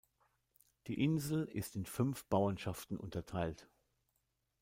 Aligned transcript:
Die 0.87 0.99
Insel 0.99 1.43
ist 1.45 1.75
in 1.75 1.85
fünf 1.85 2.25
Bauernschaften 2.25 2.97
unterteilt. 2.97 3.69